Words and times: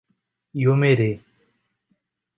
Iomerê 0.61 1.11